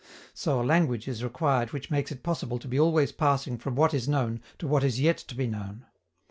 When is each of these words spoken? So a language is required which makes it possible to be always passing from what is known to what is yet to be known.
So 0.33 0.59
a 0.59 0.63
language 0.65 1.07
is 1.07 1.23
required 1.23 1.73
which 1.73 1.91
makes 1.91 2.11
it 2.11 2.23
possible 2.23 2.57
to 2.57 2.67
be 2.67 2.79
always 2.79 3.11
passing 3.11 3.59
from 3.59 3.75
what 3.75 3.93
is 3.93 4.09
known 4.09 4.41
to 4.57 4.65
what 4.65 4.83
is 4.83 4.99
yet 4.99 5.19
to 5.19 5.35
be 5.35 5.45
known. 5.45 5.85